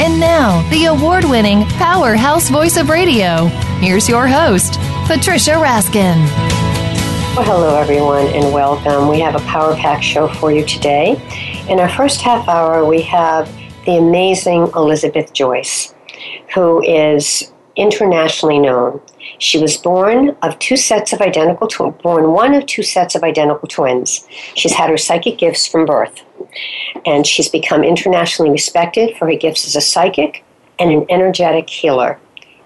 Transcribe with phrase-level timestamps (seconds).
[0.00, 3.46] And now, the award winning powerhouse voice of radio.
[3.80, 4.74] Here's your host,
[5.06, 6.24] Patricia Raskin.
[7.34, 9.08] Well, hello, everyone, and welcome.
[9.08, 11.20] We have a Power Pack show for you today.
[11.68, 13.52] In our first half hour, we have
[13.86, 15.92] the amazing Elizabeth Joyce,
[16.54, 19.00] who is internationally known.
[19.38, 23.24] She was born of two sets of identical twins, born one of two sets of
[23.24, 24.28] identical twins.
[24.54, 26.22] She's had her psychic gifts from birth,
[27.04, 30.44] and she's become internationally respected for her gifts as a psychic
[30.78, 32.18] and an energetic healer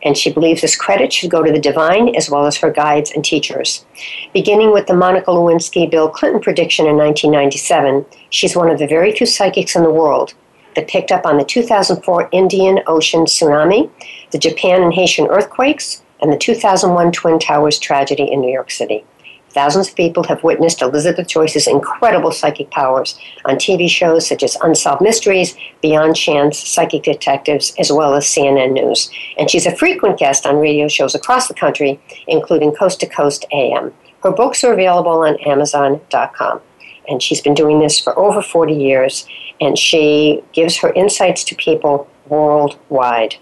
[0.05, 3.13] and she believes this credit should go to the divine as well as her guides
[3.13, 3.85] and teachers.
[4.33, 9.13] Beginning with the Monica Lewinsky Bill Clinton prediction in 1997, she's one of the very
[9.13, 10.35] few psychics in the world
[10.75, 13.91] that picked up on the 2004 Indian Ocean tsunami,
[14.31, 19.05] the Japan and Haitian earthquakes, and the 2001 Twin Towers tragedy in New York City.
[19.53, 24.56] Thousands of people have witnessed Elizabeth Joyce's incredible psychic powers on TV shows such as
[24.62, 29.11] Unsolved Mysteries, Beyond Chance, Psychic Detectives, as well as CNN News.
[29.36, 33.45] And she's a frequent guest on radio shows across the country, including Coast to Coast
[33.53, 33.92] AM.
[34.23, 36.61] Her books are available on Amazon.com.
[37.08, 39.27] And she's been doing this for over 40 years,
[39.61, 43.34] and she gives her insights to people worldwide.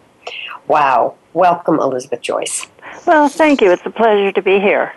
[0.66, 1.14] Wow.
[1.34, 2.66] Welcome, Elizabeth Joyce.
[3.06, 3.70] Well, thank you.
[3.70, 4.94] It's a pleasure to be here.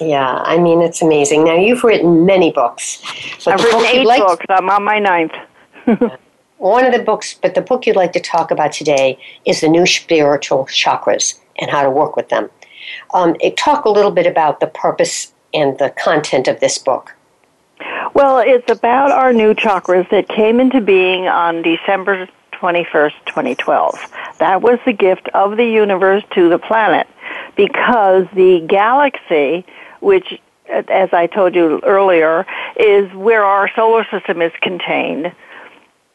[0.00, 1.44] Yeah, I mean, it's amazing.
[1.44, 3.02] Now, you've written many books.
[3.46, 4.46] I've written eight like books.
[4.48, 5.34] I'm on my ninth.
[6.58, 9.68] One of the books, but the book you'd like to talk about today is the
[9.68, 12.48] new spiritual chakras and how to work with them.
[13.12, 17.14] Um, talk a little bit about the purpose and the content of this book.
[18.14, 23.94] Well, it's about our new chakras that came into being on December 21st, 2012.
[24.38, 27.06] That was the gift of the universe to the planet
[27.56, 29.64] because the galaxy
[30.04, 35.32] which, as I told you earlier, is where our solar system is contained,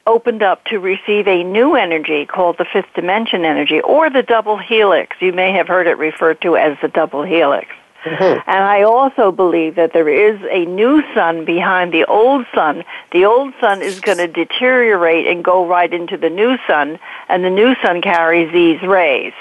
[0.05, 4.57] opened up to receive a new energy called the fifth dimension energy or the double
[4.57, 5.17] helix.
[5.19, 7.67] You may have heard it referred to as the double helix.
[8.03, 8.49] Mm-hmm.
[8.49, 12.83] And I also believe that there is a new sun behind the old sun.
[13.11, 17.43] The old sun is going to deteriorate and go right into the new sun, and
[17.43, 19.33] the new sun carries these rays.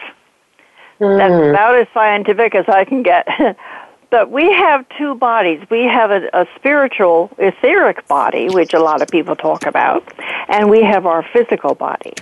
[1.00, 1.18] Mm.
[1.18, 3.28] That's about as scientific as I can get.
[4.10, 5.60] But we have two bodies.
[5.70, 10.02] We have a, a, spiritual, etheric body, which a lot of people talk about,
[10.48, 12.14] and we have our physical body.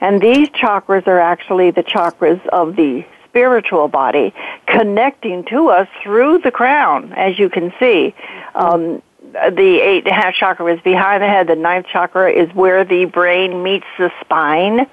[0.00, 4.34] And these chakras are actually the chakras of the spiritual body
[4.66, 8.14] connecting to us through the crown, as you can see.
[8.54, 11.46] Um, the eight and a half chakra is behind the head.
[11.48, 14.86] The ninth chakra is where the brain meets the spine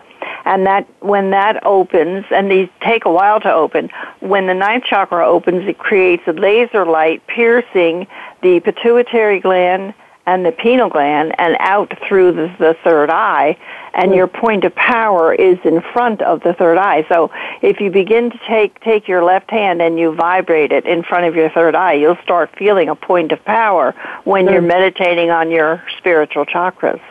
[0.46, 3.90] and that when that opens, and these take a while to open,
[4.20, 8.08] when the ninth chakra opens, it creates a laser light piercing
[8.42, 9.94] the pituitary gland
[10.28, 13.58] and the pineal gland and out through the, the third eye,
[13.94, 14.18] and hmm.
[14.18, 17.06] your point of power is in front of the third eye.
[17.10, 21.04] So if you begin to take take your left hand and you vibrate it in
[21.04, 24.54] front of your third eye, you'll start feeling a point of power when hmm.
[24.54, 27.02] you're meditating on your spiritual chakras.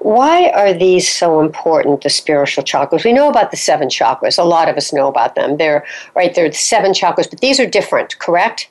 [0.00, 3.04] Why are these so important, the spiritual chakras?
[3.04, 4.38] We know about the seven chakras.
[4.38, 5.56] A lot of us know about them.
[5.56, 5.84] They're
[6.14, 8.70] right, they're the seven chakras, but these are different, correct?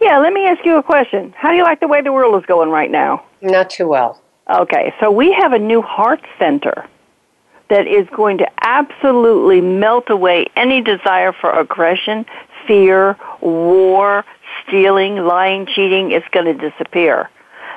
[0.00, 1.34] Yeah, let me ask you a question.
[1.36, 3.24] How do you like the way the world is going right now?
[3.42, 4.20] Not too well.
[4.48, 6.86] Okay, so we have a new heart center
[7.68, 12.26] that is going to absolutely melt away any desire for aggression,
[12.66, 14.24] fear, war,
[14.66, 16.10] stealing, lying, cheating.
[16.10, 17.30] It's going to disappear.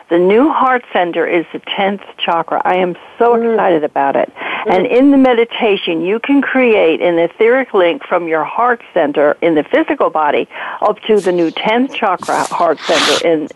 [0.10, 2.62] The new heart center is the 10th chakra.
[2.66, 3.54] I am so mm.
[3.54, 4.32] excited about it.
[4.70, 9.56] And in the meditation, you can create an etheric link from your heart center in
[9.56, 10.48] the physical body
[10.82, 13.48] up to the new 10th chakra heart center in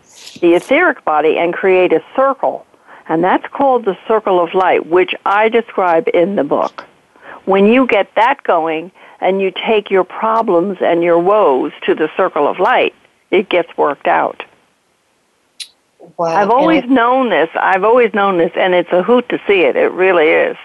[0.41, 2.65] the etheric body and create a circle.
[3.09, 6.85] And that's called the circle of light, which I describe in the book.
[7.45, 8.91] When you get that going
[9.21, 12.93] and you take your problems and your woes to the circle of light,
[13.31, 14.43] it gets worked out.
[16.17, 16.27] Wow.
[16.27, 17.49] I've always known this.
[17.55, 19.75] I've always known this, and it's a hoot to see it.
[19.75, 20.57] It really is.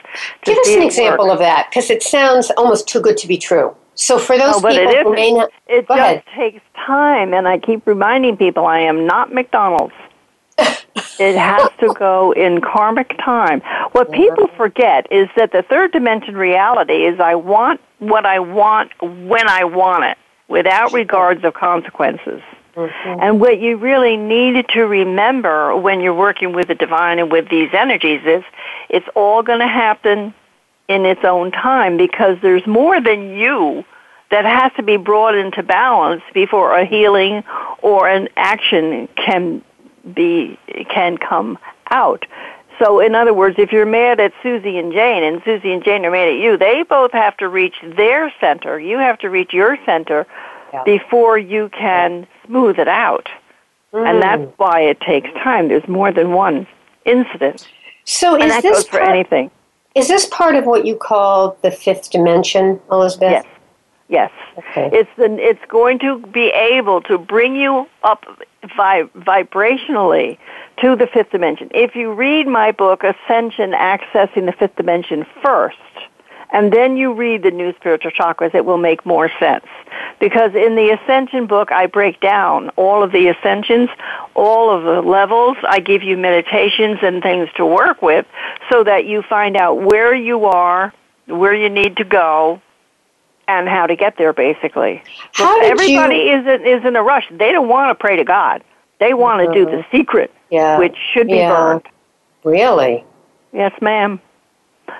[0.44, 1.34] Give us an example work.
[1.34, 3.74] of that, because it sounds almost too good to be true.
[3.94, 6.24] So for those oh, no, people who may not, it just ahead.
[6.34, 9.94] takes time, and I keep reminding people I am not McDonald's.
[11.18, 13.60] it has to go in karmic time.
[13.92, 18.90] What people forget is that the third dimension reality is I want what I want
[19.00, 20.18] when I want it,
[20.48, 22.42] without regards of consequences.
[22.76, 23.20] Mm-hmm.
[23.20, 27.48] And what you really need to remember when you're working with the divine and with
[27.50, 28.42] these energies is
[28.88, 30.32] it's all going to happen
[30.88, 33.84] in its own time because there's more than you
[34.30, 37.44] that has to be brought into balance before a healing
[37.82, 39.62] or an action can
[40.14, 40.58] be
[40.88, 41.58] can come
[41.90, 42.24] out.
[42.78, 46.04] So in other words, if you're mad at Susie and Jane and Susie and Jane
[46.06, 48.80] are mad at you, they both have to reach their center.
[48.80, 50.26] You have to reach your center
[50.72, 50.82] yeah.
[50.84, 53.28] before you can smooth it out.
[53.92, 54.08] Mm.
[54.08, 55.68] And that's why it takes time.
[55.68, 56.66] There's more than one
[57.04, 57.68] incident.
[58.04, 59.50] So and that goes for part, anything.
[59.94, 63.30] Is this part of what you call the fifth dimension, Elizabeth?
[63.30, 63.46] Yes.
[64.08, 64.30] Yes.
[64.58, 64.90] Okay.
[64.92, 68.26] It's the, it's going to be able to bring you up
[68.76, 70.38] vi- vibrationally
[70.80, 71.70] to the fifth dimension.
[71.72, 75.76] If you read my book, Ascension Accessing the Fifth Dimension, first,
[76.52, 79.64] and then you read the new spiritual chakras, it will make more sense.
[80.20, 83.88] Because in the Ascension book, I break down all of the ascensions,
[84.34, 85.56] all of the levels.
[85.66, 88.26] I give you meditations and things to work with
[88.70, 90.92] so that you find out where you are,
[91.26, 92.60] where you need to go,
[93.48, 95.02] and how to get there, basically.
[95.32, 96.38] How did Everybody you...
[96.38, 97.26] is, in, is in a rush.
[97.30, 98.62] They don't want to pray to God.
[99.00, 99.88] They want to do the uh-huh.
[99.90, 100.78] secret, yeah.
[100.78, 101.50] which should be yeah.
[101.50, 101.82] burned.
[102.44, 103.04] Really?
[103.52, 104.20] Yes, ma'am.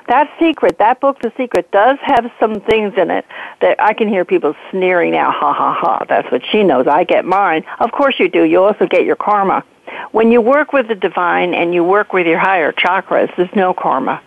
[0.08, 3.24] That secret, that book, The Secret, does have some things in it
[3.60, 5.30] that I can hear people sneering now.
[5.30, 6.04] Ha ha ha.
[6.08, 6.86] That's what she knows.
[6.86, 7.64] I get mine.
[7.80, 8.44] Of course you do.
[8.44, 9.64] You also get your karma.
[10.12, 13.72] When you work with the divine and you work with your higher chakras, there's no
[13.74, 14.22] karma.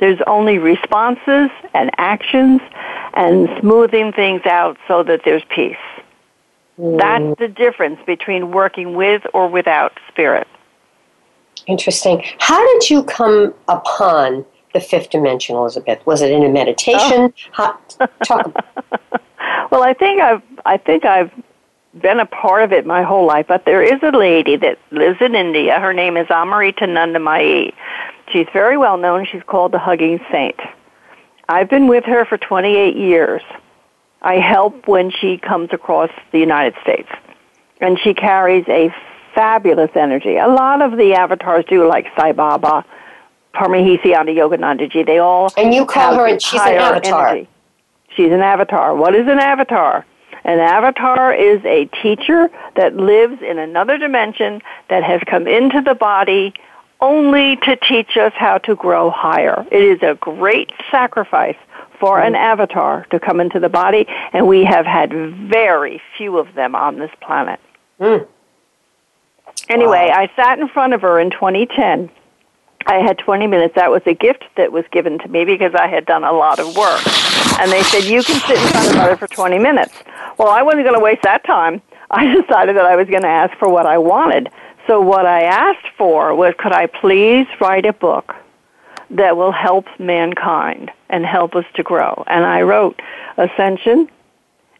[0.00, 2.60] There's only responses and actions
[3.14, 5.76] and smoothing things out so that there's peace.
[6.78, 6.98] Mm.
[6.98, 10.48] That's the difference between working with or without spirit.
[11.66, 12.24] Interesting.
[12.38, 16.04] How did you come upon the fifth dimension, Elizabeth?
[16.06, 17.32] Was it in a meditation?
[17.58, 17.78] Oh.
[18.24, 18.54] Talk.
[19.70, 21.30] well, I think I've I think I've
[22.00, 23.46] been a part of it my whole life.
[23.48, 25.78] But there is a lady that lives in India.
[25.78, 27.72] Her name is Amritanandamayi.
[28.32, 29.26] She's very well known.
[29.26, 30.58] She's called the Hugging Saint.
[31.48, 33.42] I've been with her for 28 years.
[34.22, 37.08] I help when she comes across the United States.
[37.80, 38.94] And she carries a
[39.34, 40.36] fabulous energy.
[40.36, 42.84] A lot of the avatars do, like Sai Baba,
[43.54, 45.06] Paramahansa Yoganandaji.
[45.06, 47.28] They all and you call her, and she's an avatar.
[47.28, 47.48] Energy.
[48.16, 48.94] She's an avatar.
[48.94, 50.04] What is an avatar?
[50.44, 55.94] An avatar is a teacher that lives in another dimension that has come into the
[55.94, 56.52] body
[57.00, 59.66] only to teach us how to grow higher.
[59.70, 61.56] It is a great sacrifice
[62.00, 66.54] for an avatar to come into the body, and we have had very few of
[66.54, 67.60] them on this planet.
[68.00, 68.26] Mm.
[69.68, 70.18] Anyway, wow.
[70.18, 72.10] I sat in front of her in 2010
[72.86, 73.74] I had 20 minutes.
[73.74, 76.58] That was a gift that was given to me because I had done a lot
[76.58, 77.00] of work.
[77.58, 80.02] And they said, you can sit in front of mother for 20 minutes.
[80.38, 81.82] Well, I wasn't going to waste that time.
[82.10, 84.50] I decided that I was going to ask for what I wanted.
[84.86, 88.34] So what I asked for was, could I please write a book
[89.10, 92.24] that will help mankind and help us to grow?
[92.26, 93.00] And I wrote
[93.36, 94.08] Ascension,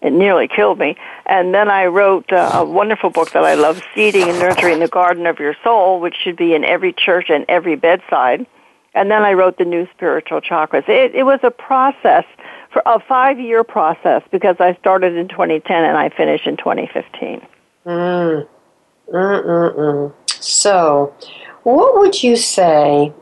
[0.02, 0.96] it nearly killed me.
[1.26, 4.88] And then I wrote uh, a wonderful book that I love, Seeding and Nurturing the
[4.88, 8.46] Garden of Your Soul, which should be in every church and every bedside.
[8.94, 10.88] And then I wrote the new spiritual chakras.
[10.88, 12.24] It, it was a process,
[12.72, 17.46] for a five-year process, because I started in 2010 and I finished in 2015.
[17.86, 18.48] Mm.
[19.12, 20.12] Mm-mm-mm.
[20.26, 21.14] So,
[21.62, 23.12] what would you say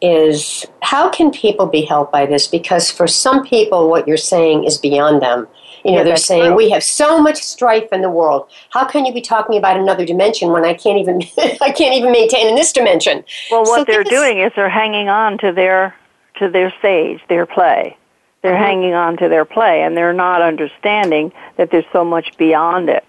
[0.00, 2.46] is how can people be helped by this?
[2.46, 5.48] Because for some people, what you're saying is beyond them.
[5.84, 6.56] You know, yeah, they're saying true.
[6.56, 8.48] we have so much strife in the world.
[8.70, 11.22] How can you be talking about another dimension when I can't even
[11.60, 13.24] I can't even maintain in this dimension?
[13.50, 15.94] Well, what so they're doing is they're hanging on to their
[16.38, 17.96] to their stage, their play.
[18.42, 18.62] They're mm-hmm.
[18.62, 23.04] hanging on to their play, and they're not understanding that there's so much beyond it.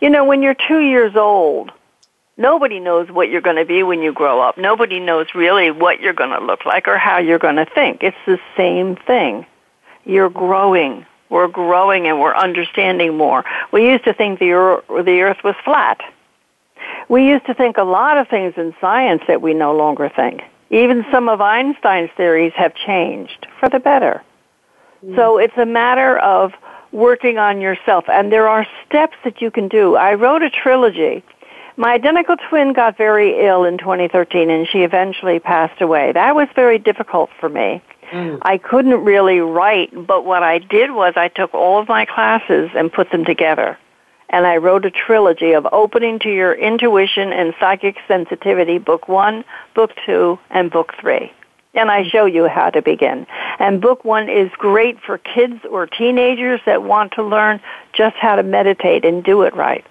[0.00, 1.72] You know, when you're two years old,
[2.36, 4.56] nobody knows what you're going to be when you grow up.
[4.56, 8.02] Nobody knows really what you're going to look like or how you're going to think.
[8.02, 9.46] It's the same thing.
[10.04, 13.44] You're growing we're growing and we're understanding more.
[13.72, 16.00] We used to think the earth, the earth was flat.
[17.08, 20.42] We used to think a lot of things in science that we no longer think.
[20.70, 24.22] Even some of Einstein's theories have changed for the better.
[25.04, 25.16] Mm.
[25.16, 26.52] So it's a matter of
[26.92, 28.04] working on yourself.
[28.08, 29.96] And there are steps that you can do.
[29.96, 31.22] I wrote a trilogy
[31.76, 36.12] My identical twin got very ill in 2013 and she eventually passed away.
[36.12, 37.80] That was very difficult for me.
[38.10, 38.38] Mm.
[38.42, 42.70] I couldn't really write, but what I did was I took all of my classes
[42.74, 43.78] and put them together.
[44.30, 49.44] And I wrote a trilogy of Opening to Your Intuition and Psychic Sensitivity, Book 1,
[49.74, 51.32] Book 2, and Book 3.
[51.74, 53.26] And I show you how to begin.
[53.58, 57.60] And Book 1 is great for kids or teenagers that want to learn
[57.92, 59.86] just how to meditate and do it right.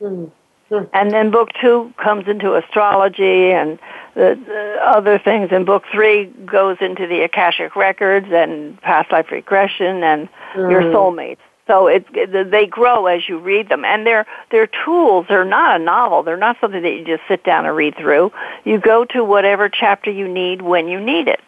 [0.00, 0.30] Mm.
[0.70, 3.78] And then book two comes into astrology and
[4.14, 9.30] the, the other things, and book three goes into the Akashic records and past life
[9.30, 10.70] regression and mm.
[10.70, 11.38] your soulmates.
[11.68, 15.26] So it, it, they grow as you read them, and they're they're tools.
[15.28, 16.22] They're not a novel.
[16.22, 18.32] They're not something that you just sit down and read through.
[18.64, 21.40] You go to whatever chapter you need when you need it.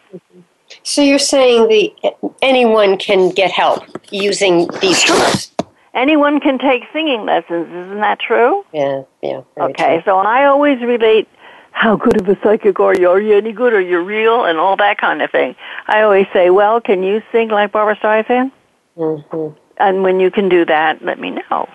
[0.83, 1.93] So you're saying the
[2.41, 5.51] anyone can get help using these tools.
[5.93, 8.63] Anyone can take singing lessons, isn't that true?
[8.73, 9.41] Yeah, yeah.
[9.57, 10.03] Okay, true.
[10.05, 11.27] so I always relate
[11.71, 13.09] how good of a psychic are you?
[13.09, 13.73] Are you any good?
[13.73, 14.45] Are you real?
[14.45, 15.55] And all that kind of thing.
[15.87, 18.51] I always say, well, can you sing like Barbra Streisand?
[18.97, 19.57] Mm-hmm.
[19.77, 21.69] And when you can do that, let me know.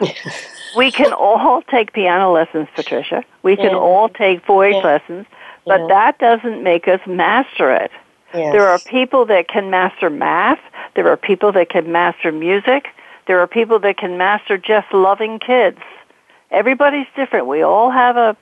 [0.76, 3.24] we can all take piano lessons, Patricia.
[3.42, 3.76] We can yeah.
[3.76, 4.82] all take voice yeah.
[4.82, 5.26] lessons,
[5.64, 5.86] but yeah.
[5.88, 7.90] that doesn't make us master it.
[8.34, 8.52] Yes.
[8.52, 10.58] There are people that can master math.
[10.94, 12.88] There are people that can master music.
[13.26, 15.78] There are people that can master just loving kids.
[16.50, 17.46] Everybody's different.
[17.46, 18.36] We all have a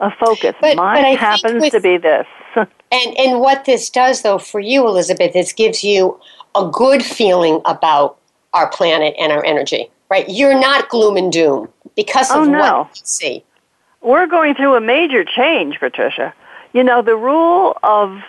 [0.00, 0.54] a focus.
[0.60, 2.26] But, Mine but happens with, to be this.
[2.56, 2.68] and
[3.18, 6.20] and what this does though for you, Elizabeth, is gives you
[6.54, 8.18] a good feeling about
[8.52, 9.90] our planet and our energy.
[10.08, 10.28] Right?
[10.28, 12.58] You're not gloom and doom because of oh, no.
[12.58, 13.44] what you see.
[14.02, 16.32] We're going through a major change, Patricia.
[16.72, 18.20] You know, the rule of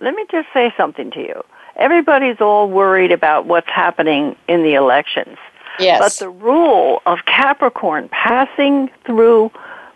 [0.00, 1.42] let me just say something to you
[1.76, 5.36] everybody's all worried about what's happening in the elections.
[5.78, 5.98] Yes.
[5.98, 9.50] But the rule of Capricorn passing through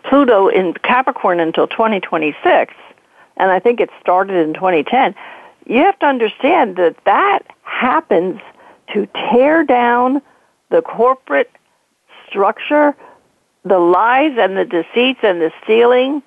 [0.04, 2.74] Pluto in Capricorn until 2026,
[3.36, 5.14] and I think it started in 2010,
[5.66, 8.40] you have to understand that that happens
[8.92, 10.22] to tear down
[10.70, 11.50] the corporate
[12.26, 12.96] structure,
[13.64, 16.22] the lies and the deceits and the stealing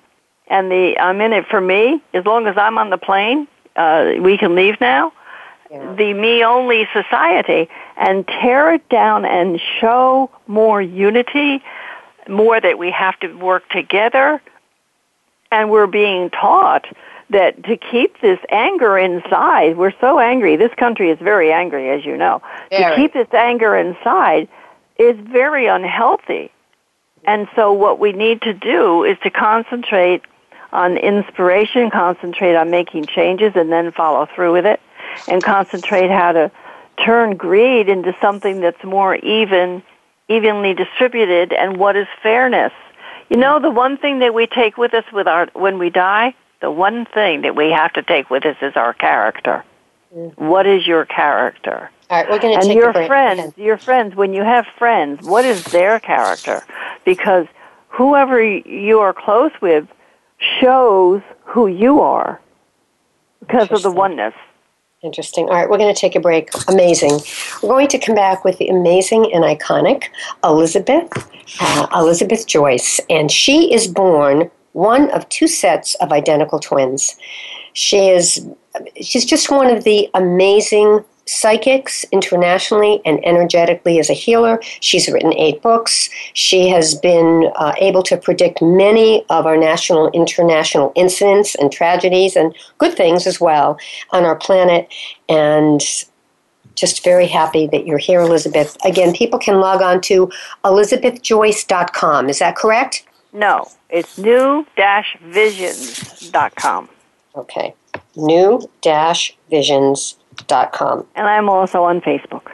[0.48, 2.02] and the I'm in it for me.
[2.14, 5.12] As long as I'm on the plane, uh, we can leave now
[5.72, 11.62] the me only society and tear it down and show more unity,
[12.28, 14.42] more that we have to work together.
[15.50, 16.86] And we're being taught
[17.30, 20.56] that to keep this anger inside, we're so angry.
[20.56, 22.42] This country is very angry, as you know.
[22.70, 22.90] Very.
[22.90, 24.48] To keep this anger inside
[24.98, 26.50] is very unhealthy.
[27.24, 30.22] And so what we need to do is to concentrate
[30.72, 34.80] on inspiration, concentrate on making changes, and then follow through with it
[35.28, 36.50] and concentrate how to
[37.04, 39.82] turn greed into something that's more even,
[40.28, 42.72] evenly distributed, and what is fairness.
[43.28, 46.34] You know, the one thing that we take with us with our when we die,
[46.60, 49.64] the one thing that we have to take with us is our character.
[50.14, 50.46] Mm-hmm.
[50.46, 51.90] What is your character?
[52.10, 54.14] All right, we're going to and your friends, your friends.
[54.14, 56.62] When you have friends, what is their character?
[57.06, 57.46] Because
[57.88, 59.88] whoever you are close with
[60.60, 62.40] shows who you are
[63.40, 64.34] because of the oneness.
[65.02, 65.46] Interesting.
[65.48, 66.50] All right, we're going to take a break.
[66.68, 67.18] Amazing.
[67.60, 70.04] We're going to come back with the amazing and iconic
[70.44, 71.10] Elizabeth,
[71.60, 77.16] uh, Elizabeth Joyce, and she is born one of two sets of identical twins.
[77.72, 78.46] She is
[79.00, 84.60] she's just one of the amazing psychics internationally and energetically as a healer.
[84.80, 86.08] She's written eight books.
[86.34, 92.36] She has been uh, able to predict many of our national, international incidents and tragedies
[92.36, 93.78] and good things as well
[94.10, 94.92] on our planet.
[95.28, 95.80] And
[96.74, 98.76] just very happy that you're here, Elizabeth.
[98.84, 100.30] Again, people can log on to
[100.64, 102.28] elizabethjoyce.com.
[102.28, 103.04] Is that correct?
[103.32, 106.88] No, it's new-visions.com.
[107.34, 107.74] Okay,
[108.16, 110.21] new-visions.com
[110.72, 111.06] com.
[111.14, 112.52] And I'm also on Facebook.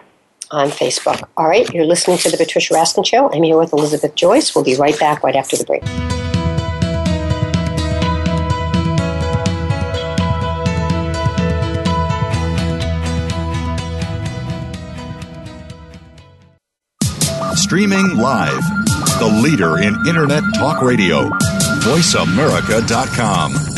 [0.51, 1.29] On Facebook.
[1.37, 3.31] All right, you're listening to The Patricia Raskin Show.
[3.31, 4.55] I'm here with Elizabeth Joyce.
[4.55, 5.85] We'll be right back right after the break.
[17.55, 18.63] Streaming live,
[19.19, 21.29] the leader in Internet Talk Radio,
[21.83, 23.78] VoiceAmerica.com.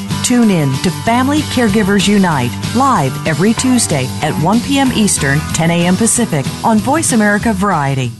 [0.23, 4.91] Tune in to Family Caregivers Unite live every Tuesday at 1 p.m.
[4.93, 5.95] Eastern, 10 a.m.
[5.95, 8.11] Pacific on Voice America Variety.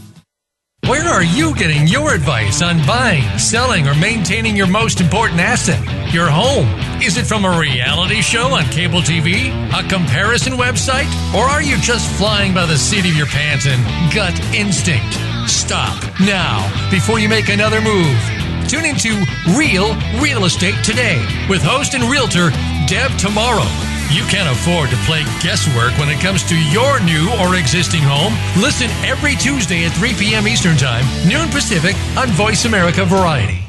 [0.88, 5.80] Where are you getting your advice on buying, selling, or maintaining your most important asset,
[6.12, 6.66] your home?
[7.00, 11.76] Is it from a reality show on cable TV, a comparison website, or are you
[11.76, 13.80] just flying by the seat of your pants and
[14.12, 15.14] gut instinct?
[15.48, 18.41] Stop now before you make another move.
[18.72, 19.22] Tune into
[19.54, 22.48] Real Real Estate today with host and realtor
[22.86, 23.68] Deb Tomaro.
[24.08, 28.32] You can't afford to play guesswork when it comes to your new or existing home.
[28.58, 30.48] Listen every Tuesday at 3 p.m.
[30.48, 33.62] Eastern Time, noon Pacific on Voice America Variety.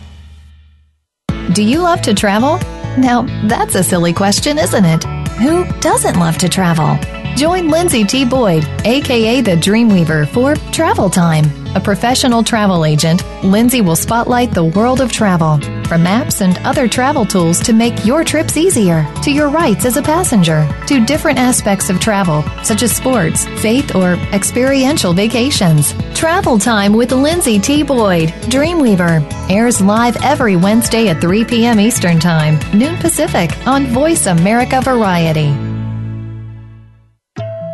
[1.51, 2.57] Do you love to travel?
[2.97, 5.03] Now, that's a silly question, isn't it?
[5.41, 6.97] Who doesn't love to travel?
[7.35, 8.23] Join Lindsay T.
[8.23, 11.62] Boyd, aka the Dreamweaver, for Travel Time.
[11.75, 16.87] A professional travel agent, Lindsay will spotlight the world of travel, from maps and other
[16.87, 21.39] travel tools to make your trips easier, to your rights as a passenger, to different
[21.39, 25.95] aspects of travel, such as sports, faith, or experiential vacations.
[26.13, 27.81] Travel Time with Lindsay T.
[27.81, 31.79] Boyd, Dreamweaver, airs live every Wednesday at 3 p.m.
[31.79, 35.72] Eastern Time, noon Pacific, on Voice America Variety.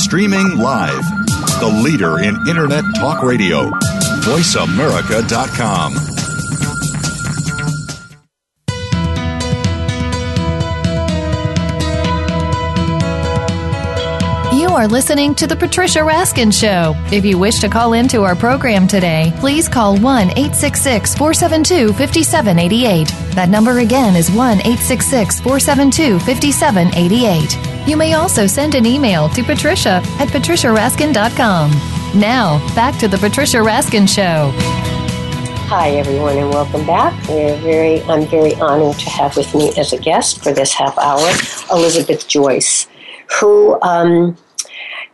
[0.00, 1.04] Streaming live.
[1.60, 3.70] The leader in Internet talk radio.
[4.24, 5.92] VoiceAmerica.com.
[14.58, 16.94] You are listening to The Patricia Raskin Show.
[17.14, 23.08] If you wish to call into our program today, please call 1 866 472 5788.
[23.34, 27.69] That number again is 1 866 472 5788.
[27.90, 31.70] You may also send an email to patricia at patriciaraskin.com.
[32.20, 34.52] Now, back to The Patricia Raskin Show.
[35.66, 37.12] Hi, everyone, and welcome back.
[37.28, 40.96] We're very, I'm very honored to have with me as a guest for this half
[40.98, 41.28] hour
[41.72, 42.86] Elizabeth Joyce,
[43.40, 44.36] who um,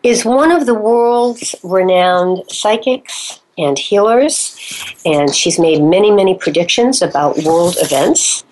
[0.03, 4.57] is one of the world's renowned psychics and healers,
[5.05, 8.45] and she's made many, many predictions about world events,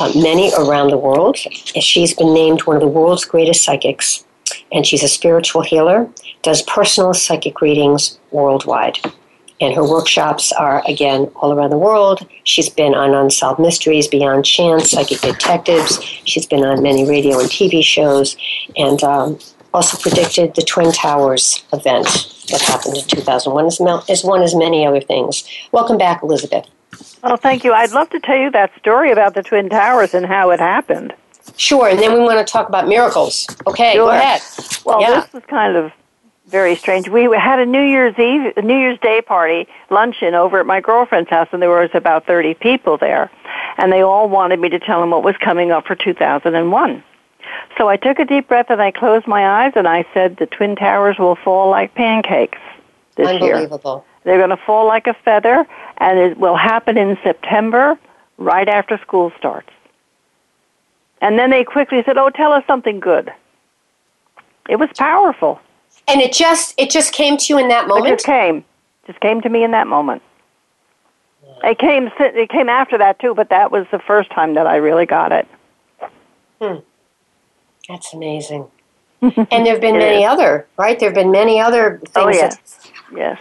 [0.00, 1.36] uh, many around the world.
[1.36, 4.24] She's been named one of the world's greatest psychics,
[4.72, 6.08] and she's a spiritual healer,
[6.42, 8.98] does personal psychic readings worldwide.
[9.58, 12.26] And her workshops are, again, all around the world.
[12.44, 16.02] She's been on Unsolved Mysteries, Beyond Chance, Psychic Detectives.
[16.02, 18.36] She's been on many radio and TV shows,
[18.76, 19.38] and um,
[19.76, 22.06] also predicted the Twin Towers event
[22.48, 25.44] that happened in 2001, as, mel- as one as many other things.
[25.70, 26.66] Welcome back, Elizabeth.
[27.22, 27.74] Oh, thank you.
[27.74, 31.12] I'd love to tell you that story about the Twin Towers and how it happened.
[31.58, 33.46] Sure, and then we want to talk about miracles.
[33.66, 34.06] Okay, Sure.
[34.06, 34.40] go ahead.
[34.86, 35.20] Well, Yeah.
[35.20, 35.92] this was kind of
[36.48, 37.08] very strange.
[37.10, 40.80] We had a New Year's Eve, a New Year's Day party luncheon over at my
[40.80, 43.30] girlfriend's house, and there was about 30 people there,
[43.76, 47.02] and they all wanted me to tell them what was coming up for 2001.
[47.76, 50.46] So I took a deep breath and I closed my eyes and I said, "The
[50.46, 52.58] Twin Towers will fall like pancakes
[53.16, 53.56] this year.
[53.56, 54.04] Unbelievable.
[54.24, 55.66] They're going to fall like a feather,
[55.98, 57.98] and it will happen in September,
[58.38, 59.70] right after school starts."
[61.20, 63.32] And then they quickly said, "Oh, tell us something good."
[64.68, 65.60] It was powerful.
[66.08, 68.06] And it just it just came to you in that moment.
[68.06, 68.64] It just came,
[69.06, 70.22] just came to me in that moment.
[71.64, 74.76] It came, it came after that too, but that was the first time that I
[74.76, 75.48] really got it.
[76.60, 76.76] Hmm.
[77.88, 78.66] That's amazing.
[79.22, 80.28] and there have been It many is.
[80.28, 80.98] other, right?
[80.98, 82.10] There have been many other things.
[82.16, 83.38] Oh that- yes, yes.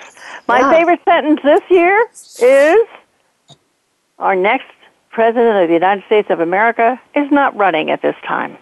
[0.47, 0.71] My Yeah.
[0.71, 2.05] favorite sentence this year
[2.39, 2.88] is,
[4.19, 4.67] "Our next
[5.10, 8.58] president of the United States of America is not running at this time."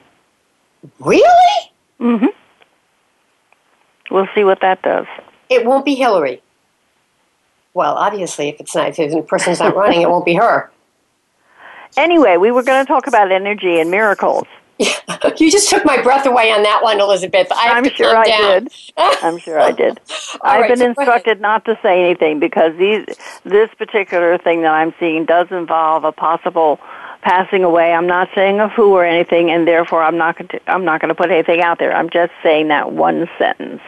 [1.00, 1.72] really?
[2.02, 2.26] Mm hmm
[4.12, 5.06] We'll see what that does.
[5.50, 6.42] It won't be Hillary.
[7.74, 10.70] Well, obviously, if it's not, if the person's not running, it won't be her.
[11.96, 14.48] Anyway, we were going to talk about energy and miracles.
[15.38, 17.48] you just took my breath away on that one, Elizabeth.
[17.52, 18.64] I I'm, sure I down.
[18.64, 18.74] did.
[18.98, 20.00] I'm sure I did.
[20.42, 23.06] I've right, been so instructed not to say anything because these
[23.44, 26.80] this particular thing that I'm seeing does involve a possible
[27.22, 27.94] passing away.
[27.94, 31.02] I'm not saying of who or anything, and therefore I'm not going to I'm not
[31.02, 31.96] going to put anything out there.
[31.96, 33.82] I'm just saying that one sentence.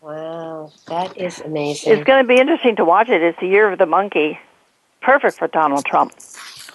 [0.00, 1.92] Wow, that is amazing.
[1.92, 3.22] It's going to be interesting to watch it.
[3.22, 4.38] It's the year of the monkey.
[5.00, 6.12] Perfect for Donald Trump.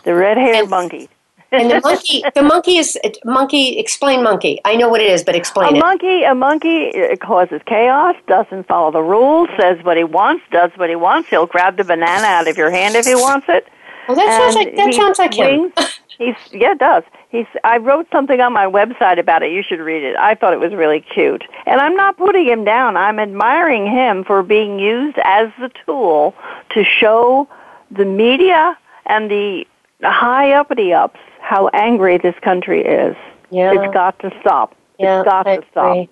[0.03, 1.09] The red-haired monkey.
[1.51, 3.77] And the monkey, the monkey is monkey.
[3.77, 4.59] Explain monkey.
[4.63, 5.79] I know what it is, but explain a it.
[5.79, 8.15] monkey, a monkey causes chaos.
[8.27, 9.49] Doesn't follow the rules.
[9.59, 10.43] Says what he wants.
[10.51, 11.29] Does what he wants.
[11.29, 13.67] He'll grab the banana out of your hand if he wants it.
[14.07, 15.73] Well, that sounds like that sounds like him.
[16.17, 17.03] he's yeah, it does.
[17.29, 17.47] He's.
[17.63, 19.51] I wrote something on my website about it.
[19.51, 20.15] You should read it.
[20.15, 22.95] I thought it was really cute, and I'm not putting him down.
[22.95, 26.33] I'm admiring him for being used as the tool
[26.71, 27.47] to show
[27.91, 29.67] the media and the
[30.01, 33.15] high uppity ups how angry this country is.
[33.49, 33.73] Yeah.
[33.73, 34.75] It's got to stop.
[34.97, 35.91] Yeah, it's got I to stop.
[35.91, 36.09] agree.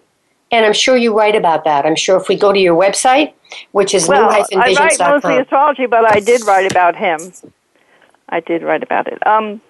[0.52, 1.86] And I'm sure you write about that.
[1.86, 3.34] I'm sure if we go to your website,
[3.72, 7.20] which is well, I write mostly astrology, but I did write about him.
[8.30, 9.26] I did write about it.
[9.28, 9.62] Um,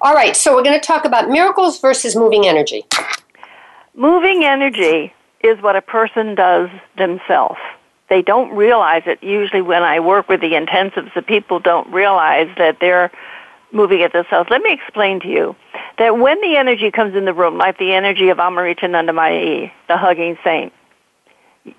[0.00, 2.84] All right, so we're going to talk about miracles versus moving energy.
[3.94, 7.58] moving energy is what a person does themselves.
[8.08, 9.22] They don't realize it.
[9.22, 13.10] Usually, when I work with the intensives, the people don't realize that they're
[13.72, 14.50] moving at it themselves.
[14.50, 15.56] Let me explain to you
[15.98, 20.38] that when the energy comes in the room, like the energy of Amritanandamayi, the hugging
[20.42, 20.72] saint,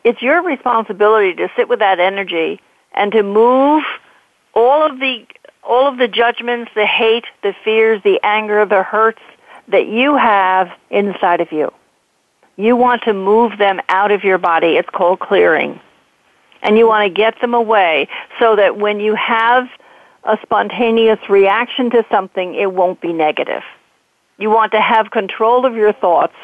[0.04, 2.62] it's your responsibility to sit with that energy
[2.94, 3.84] and to move
[4.54, 5.26] all of the
[5.64, 9.22] all of the judgments, the hate, the fears, the anger, the hurts
[9.68, 11.72] that you have inside of you.
[12.58, 14.78] You want to move them out of your body.
[14.78, 15.80] It's called clearing.
[16.64, 18.08] And you want to get them away
[18.40, 19.68] so that when you have
[20.24, 23.64] a spontaneous reaction to something, it won't be negative.
[24.38, 26.36] You want to have control of your thoughts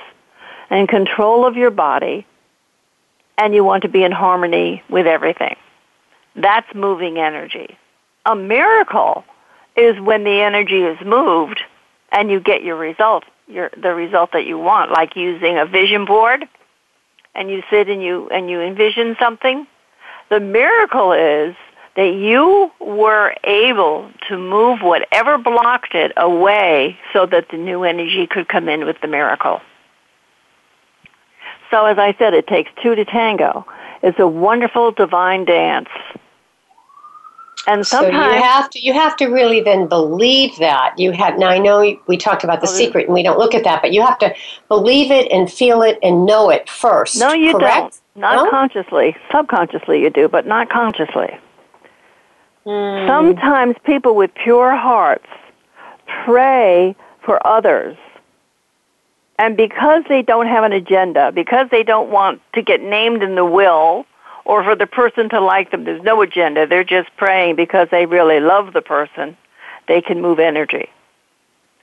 [0.70, 2.26] and control of your body,
[3.38, 5.56] and you want to be in harmony with everything.
[6.36, 7.78] That's moving energy.
[8.26, 9.24] A miracle
[9.76, 11.62] is when the energy is moved
[12.12, 16.06] and you get your result, your, the result that you want, like using a vision
[16.06, 16.48] board
[17.36, 19.68] and you sit and you, and you envision something.
[20.30, 21.56] The miracle is
[21.98, 28.28] that you were able to move whatever blocked it away so that the new energy
[28.28, 29.60] could come in with the miracle.
[31.72, 33.66] So as I said, it takes two to tango.
[34.04, 35.90] It's a wonderful divine dance.
[37.66, 41.38] And sometimes so you have to you have to really then believe that you have.
[41.38, 43.92] Now I know we talked about the secret, and we don't look at that, but
[43.92, 44.34] you have to
[44.70, 47.20] believe it and feel it and know it first.
[47.20, 48.00] No, you correct?
[48.16, 48.22] don't.
[48.22, 48.52] Not No?
[48.52, 49.18] consciously.
[49.32, 51.38] Subconsciously you do, but not consciously.
[52.68, 53.08] Hmm.
[53.08, 55.28] Sometimes people with pure hearts
[56.26, 57.96] pray for others.
[59.40, 63.36] And because they don't have an agenda, because they don't want to get named in
[63.36, 64.06] the will
[64.44, 66.68] or for the person to like them, there's no agenda.
[66.68, 69.38] They're just praying because they really love the person.
[69.88, 70.90] They can move energy.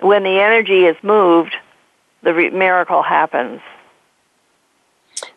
[0.00, 1.54] When the energy is moved,
[2.22, 3.62] the re- miracle happens.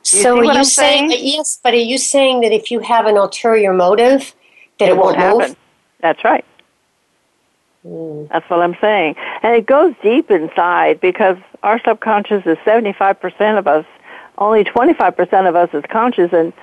[0.02, 1.26] So are you I'm saying, saying?
[1.26, 1.58] yes?
[1.64, 4.34] But are you saying that if you have an ulterior motive,
[4.80, 5.42] that it, it won't move?
[5.42, 5.56] happen.
[6.00, 6.46] That's right.
[7.84, 8.26] Hmm.
[8.32, 9.16] That's what I'm saying.
[9.44, 13.86] And it goes deep inside because our subconscious is 75% of us.
[14.38, 16.54] Only 25% of us is conscious and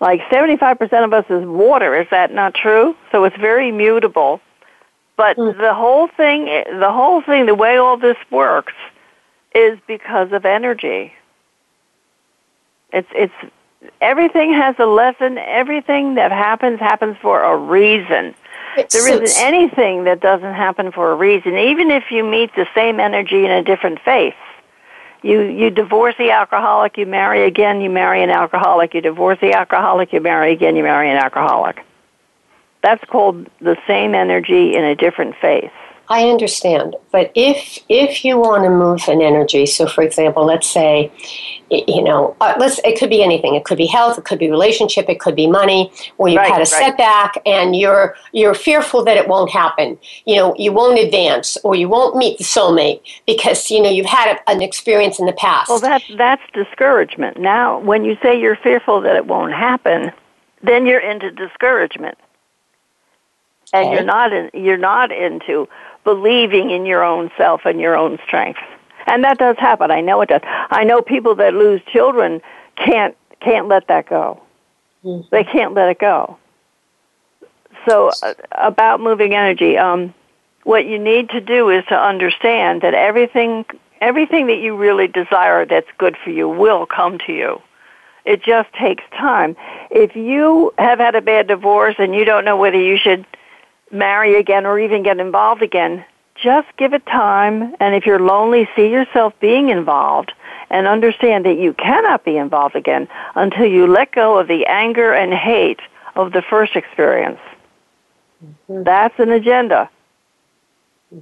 [0.00, 1.94] like 75% of us is water.
[1.94, 2.96] Is that not true?
[3.12, 4.40] So it's very mutable.
[5.16, 5.52] But Hmm.
[5.60, 8.72] the whole thing, the whole thing, the way all this works
[9.54, 11.12] is because of energy.
[12.92, 13.32] It's, it's,
[14.00, 15.38] everything has a lesson.
[15.38, 18.34] Everything that happens happens for a reason.
[18.76, 21.56] There isn't anything that doesn't happen for a reason.
[21.56, 24.34] Even if you meet the same energy in a different face,
[25.22, 28.94] you you divorce the alcoholic, you marry again, you marry an alcoholic.
[28.94, 31.84] You divorce the alcoholic, you marry again, you marry an alcoholic.
[32.82, 35.70] That's called the same energy in a different face.
[36.12, 40.68] I understand, but if if you want to move an energy, so for example, let's
[40.68, 41.12] say,
[41.70, 43.54] you know, uh, let's it could be anything.
[43.56, 46.52] It could be health, it could be relationship, it could be money, or you've Right,
[46.54, 46.70] had a right.
[46.70, 49.98] setback and you're you're fearful that it won't happen.
[50.26, 54.06] You know, you won't advance or you won't meet the soulmate because you know you've
[54.20, 55.70] had a, an experience in the past.
[55.70, 57.38] Well, that's that's discouragement.
[57.40, 60.12] Now, when you say you're fearful that it won't happen,
[60.62, 62.18] then you're into discouragement,
[63.72, 63.92] and Okay.
[63.92, 65.68] you're not in, you're not into
[66.04, 68.60] believing in your own self and your own strength.
[69.06, 69.90] And that does happen.
[69.90, 70.42] I know it does.
[70.44, 72.40] I know people that lose children
[72.76, 74.40] can't can't let that go.
[75.04, 75.28] Mhm.
[75.30, 76.38] They can't let it go.
[77.88, 80.14] So uh, about moving energy, um,
[80.64, 83.64] what you need to do is to understand that everything
[84.00, 87.60] everything that you really desire that's good for you will come to you.
[88.24, 89.56] It just takes time.
[89.90, 93.26] If you have had a bad divorce and you don't know whether you should
[93.92, 96.04] marry again or even get involved again,
[96.42, 100.32] just give it time, and if you're lonely, see yourself being involved
[100.70, 105.12] and understand that you cannot be involved again until you let go of the anger
[105.12, 105.80] and hate
[106.16, 107.38] of the first experience.
[108.44, 108.82] Mm-hmm.
[108.82, 109.90] That's an agenda.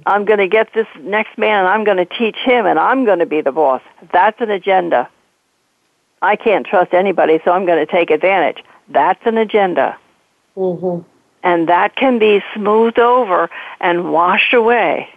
[0.05, 3.03] I'm going to get this next man and I'm going to teach him and I'm
[3.03, 3.81] going to be the boss.
[4.13, 5.09] That's an agenda.
[6.21, 8.63] I can't trust anybody, so I'm going to take advantage.
[8.87, 9.97] That's an agenda.
[10.55, 11.05] Mm-hmm.
[11.43, 13.49] And that can be smoothed over
[13.79, 15.09] and washed away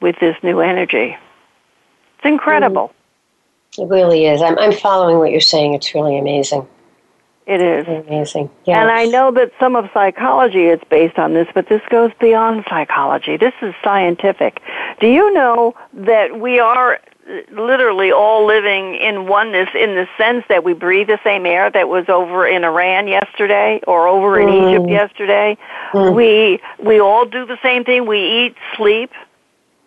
[0.00, 1.16] with this new energy.
[2.16, 2.88] It's incredible.
[2.88, 3.82] Mm-hmm.
[3.82, 4.42] It really is.
[4.42, 5.74] I'm, I'm following what you're saying.
[5.74, 6.66] It's really amazing.
[7.46, 7.86] It is.
[7.88, 8.50] Amazing.
[8.66, 8.80] Yeah.
[8.80, 12.64] And I know that some of psychology is based on this, but this goes beyond
[12.68, 13.36] psychology.
[13.36, 14.60] This is scientific.
[15.00, 17.00] Do you know that we are
[17.50, 21.88] literally all living in oneness in the sense that we breathe the same air that
[21.88, 24.70] was over in Iran yesterday or over in mm.
[24.70, 25.56] Egypt yesterday?
[25.92, 26.14] Mm.
[26.14, 28.06] We we all do the same thing.
[28.06, 29.12] We eat, sleep,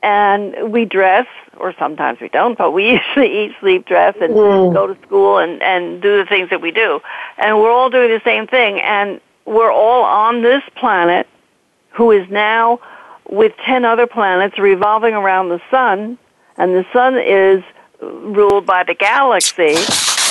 [0.01, 4.73] and we dress, or sometimes we don't, but we usually eat, sleep, dress, and mm.
[4.73, 7.01] go to school and, and do the things that we do.
[7.37, 11.27] And we're all doing the same thing, and we're all on this planet
[11.91, 12.79] who is now
[13.29, 16.17] with 10 other planets revolving around the sun,
[16.57, 17.63] and the sun is
[18.01, 19.75] ruled by the galaxy,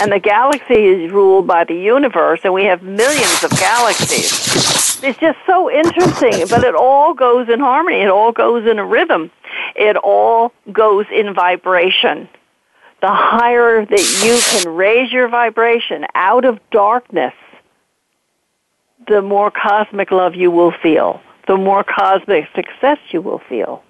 [0.00, 5.02] and the galaxy is ruled by the universe, and we have millions of galaxies.
[5.02, 8.00] It's just so interesting, but it all goes in harmony.
[8.00, 9.30] It all goes in a rhythm
[9.74, 12.28] it all goes in vibration.
[13.00, 17.34] The higher that you can raise your vibration out of darkness,
[19.08, 23.82] the more cosmic love you will feel, the more cosmic success you will feel.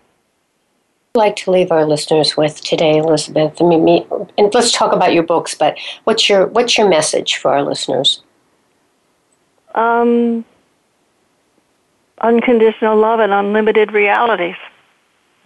[1.16, 3.62] Like to leave our listeners with today, Elizabeth.
[3.62, 4.04] I mean, me,
[4.36, 5.54] and let's talk about your books.
[5.54, 8.20] But what's your what's your message for our listeners?
[9.76, 10.44] Um,
[12.20, 14.56] unconditional love and unlimited realities.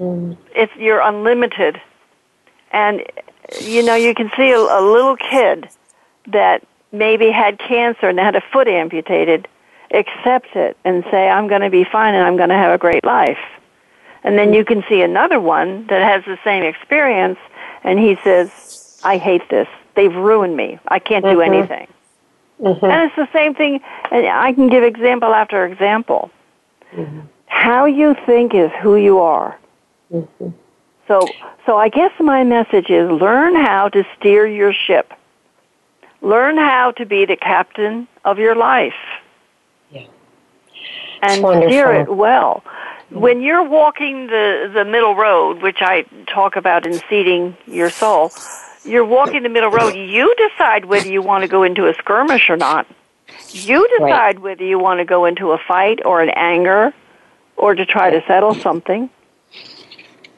[0.01, 0.39] Mm.
[0.57, 1.79] It's you're unlimited,
[2.73, 3.03] and
[3.61, 5.69] you know you can see a, a little kid
[6.29, 9.47] that maybe had cancer and had a foot amputated,
[9.91, 12.79] accept it and say, "I'm going to be fine and I'm going to have a
[12.79, 13.37] great life."
[14.25, 17.39] And then you can see another one that has the same experience,
[17.85, 19.69] and he says, "I hate this.
[19.95, 20.79] They've ruined me.
[20.89, 21.55] I can't do mm-hmm.
[21.55, 21.89] anything."
[22.61, 22.85] Mm-hmm.
[22.85, 26.31] And it's the same thing, and I can give example after example.
[26.93, 27.21] Mm-hmm.
[27.47, 29.57] How you think is who you are.
[30.13, 30.49] Mm-hmm.
[31.07, 31.27] So,
[31.65, 35.13] so I guess my message is learn how to steer your ship.
[36.21, 38.93] Learn how to be the captain of your life.
[39.91, 40.07] Yeah.
[41.23, 42.63] And steer it well.
[43.09, 43.21] Mm-hmm.
[43.21, 48.33] When you're walking the, the middle road, which I talk about in seeding your soul,
[48.85, 49.95] you're walking the middle road.
[49.95, 52.87] You decide whether you want to go into a skirmish or not.
[53.51, 54.39] You decide right.
[54.41, 56.93] whether you want to go into a fight or an anger
[57.57, 59.09] or to try to settle something.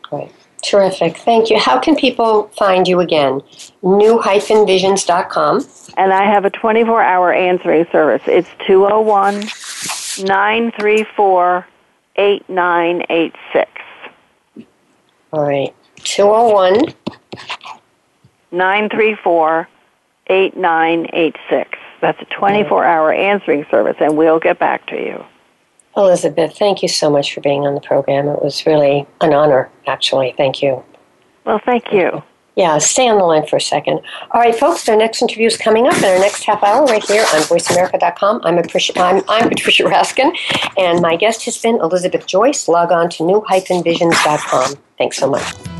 [0.03, 0.31] Great.
[0.63, 1.17] Terrific.
[1.17, 1.59] Thank you.
[1.59, 3.41] How can people find you again?
[3.83, 5.67] new-visions.com.
[5.97, 8.23] And I have a 24 hour answering service.
[8.27, 9.41] It's 201
[10.27, 11.67] 934
[12.17, 13.71] 8986.
[15.33, 15.75] All right.
[15.97, 16.95] 201
[18.53, 19.69] 934
[20.27, 21.79] 8986.
[22.01, 25.25] That's a 24 hour answering service, and we'll get back to you.
[25.97, 28.29] Elizabeth, thank you so much for being on the program.
[28.29, 30.35] It was really an honor, actually.
[30.37, 30.83] Thank you.
[31.45, 32.23] Well, thank you.
[32.61, 34.01] Yeah, stay on the line for a second.
[34.33, 37.03] All right, folks, our next interview is coming up in our next half hour right
[37.03, 38.43] here on voiceamerica.com.
[38.45, 40.31] I'm, Patricia, I'm, I'm Patricia Raskin,
[40.77, 42.69] and my guest has been Elizabeth Joyce.
[42.69, 44.75] Log on to new-visions.com.
[44.99, 45.80] Thanks so much.